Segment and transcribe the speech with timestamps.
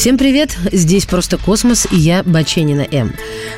[0.00, 0.56] Всем привет!
[0.72, 3.12] Здесь «Просто космос» и я, Баченина М.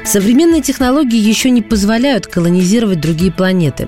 [0.05, 3.87] Современные технологии еще не позволяют колонизировать другие планеты.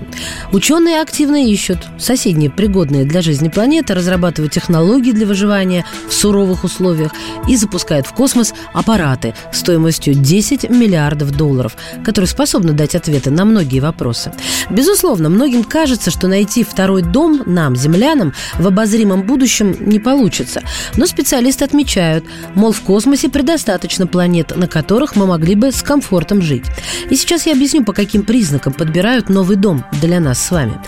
[0.53, 7.11] Ученые активно ищут соседние пригодные для жизни планеты, разрабатывают технологии для выживания в суровых условиях
[7.49, 11.75] и запускают в космос аппараты стоимостью 10 миллиардов долларов,
[12.05, 14.31] которые способны дать ответы на многие вопросы.
[14.69, 20.61] Безусловно, многим кажется, что найти второй дом нам, землянам, в обозримом будущем не получится.
[20.95, 22.23] Но специалисты отмечают,
[22.53, 26.65] Мол, в космосе предостаточно планет, на которых мы могли бы с комфортом жить.
[27.09, 30.79] И сейчас я объясню, по каким признакам подбирают новый дом для нас с вами.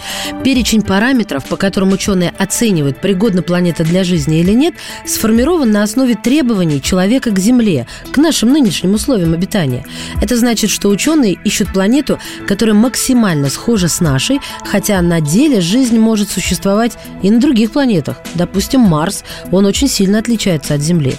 [0.43, 6.15] Перечень параметров, по которым ученые оценивают, пригодна планета для жизни или нет, сформирован на основе
[6.15, 9.85] требований человека к Земле, к нашим нынешним условиям обитания.
[10.21, 15.97] Это значит, что ученые ищут планету, которая максимально схожа с нашей, хотя на деле жизнь
[15.97, 18.17] может существовать и на других планетах.
[18.35, 21.15] Допустим, Марс, он очень сильно отличается от Земли.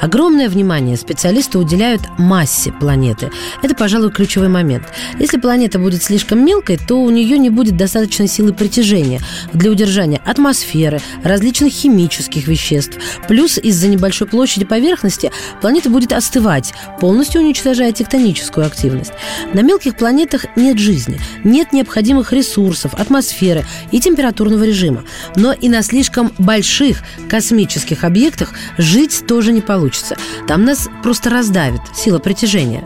[0.00, 3.30] Огромное внимание специалисты уделяют массе планеты.
[3.62, 4.84] Это, пожалуй, ключевой момент.
[5.18, 9.20] Если планета будет слишком мелкой, то у нее не будет достаточной силы притяжения
[9.52, 12.98] для удержания атмосферы, различных химических веществ.
[13.28, 19.12] Плюс из-за небольшой площади поверхности планета будет остывать, полностью уничтожая тектоническую активность.
[19.52, 25.04] На мелких планетах нет жизни, нет необходимых ресурсов, атмосферы и температурного режима.
[25.36, 30.16] Но и на слишком больших космических объектах жить тоже не получится.
[30.48, 32.82] Там нас просто раздавит сила притяжения.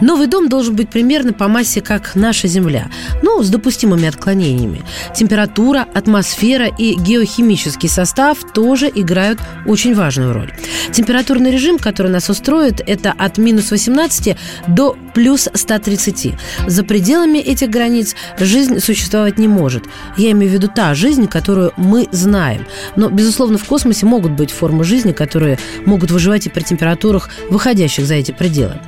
[0.00, 2.88] Новый дом должен быть примерно по массе, как наша Земля,
[3.20, 4.82] ну, с допустимыми отклонениями.
[5.12, 10.52] Температура, атмосфера и геохимический состав тоже играют очень важную роль.
[10.92, 14.36] Температурный режим, который нас устроит, это от минус 18
[14.68, 16.34] до плюс 130.
[16.66, 19.84] За пределами этих границ жизнь существовать не может.
[20.16, 22.66] Я имею в виду та жизнь, которую мы знаем.
[22.96, 28.06] Но, безусловно, в космосе могут быть формы жизни, которые могут выживать и при температурах, выходящих
[28.06, 28.80] за эти пределы.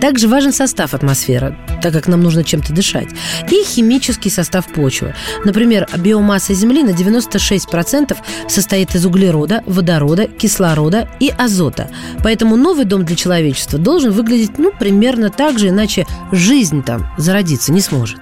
[0.00, 3.08] Также важен состав атмосферы, так как нам нужно чем-то дышать,
[3.50, 5.14] и химический состав почвы.
[5.44, 8.16] Например, биомасса Земли на 96%
[8.48, 11.90] состоит из углерода, водорода, кислорода и азота.
[12.22, 17.72] Поэтому новый дом для человечества должен выглядеть ну, примерно так же, иначе жизнь там зародиться
[17.72, 18.20] не сможет.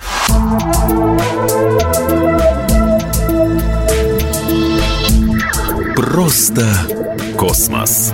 [5.97, 6.73] Просто
[7.37, 8.13] космос.